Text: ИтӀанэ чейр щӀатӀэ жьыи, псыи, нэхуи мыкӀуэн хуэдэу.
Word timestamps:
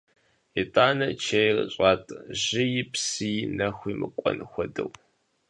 ИтӀанэ 0.61 1.07
чейр 1.23 1.57
щӀатӀэ 1.73 2.17
жьыи, 2.41 2.81
псыи, 2.91 3.39
нэхуи 3.57 3.93
мыкӀуэн 3.99 4.37
хуэдэу. 4.49 4.89